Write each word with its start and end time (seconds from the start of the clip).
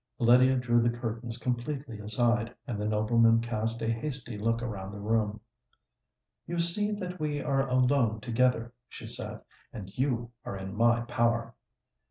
Lydia 0.17 0.55
drew 0.55 0.81
the 0.81 0.89
curtains 0.97 1.37
completely 1.37 1.99
aside; 1.99 2.55
and 2.65 2.81
the 2.81 2.87
nobleman 2.87 3.39
cast 3.39 3.83
a 3.83 3.87
hasty 3.91 4.35
look 4.35 4.59
round 4.61 4.91
the 4.91 4.99
room. 4.99 5.39
"You 6.47 6.57
see 6.57 6.91
that 6.93 7.19
we 7.19 7.39
are 7.39 7.67
alone 7.69 8.19
together," 8.19 8.73
she 8.89 9.05
said; 9.05 9.41
"and 9.71 9.95
you 9.95 10.31
are 10.43 10.57
in 10.57 10.75
my 10.75 11.01
power!" 11.01 11.53